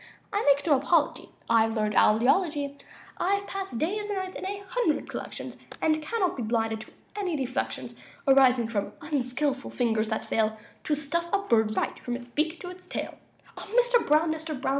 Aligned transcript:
I 0.33 0.43
make 0.47 0.65
no 0.65 0.77
apology; 0.77 1.29
I've 1.47 1.75
learned 1.75 1.93
owl 1.93 2.19
eology. 2.21 2.75
I've 3.19 3.45
passed 3.45 3.77
days 3.77 4.09
and 4.09 4.17
nights 4.17 4.35
in 4.35 4.47
a 4.47 4.63
hundred 4.67 5.07
collections, 5.07 5.57
And 5.79 6.01
can 6.01 6.21
not 6.21 6.35
be 6.35 6.41
blinded 6.41 6.81
to 6.81 6.91
any 7.15 7.35
deflections 7.35 7.93
Arising 8.27 8.67
from 8.67 8.93
unskilful 9.01 9.69
fingers 9.69 10.07
that 10.07 10.25
fail 10.25 10.57
To 10.85 10.95
stuff 10.95 11.27
a 11.31 11.37
bird 11.37 11.77
right, 11.77 11.99
from 11.99 12.15
his 12.15 12.29
beak 12.29 12.59
to 12.61 12.69
his 12.69 12.87
tail. 12.87 13.19
Mister 13.77 13.99
Brown! 13.99 14.31
Mister 14.31 14.55
Brown! 14.55 14.69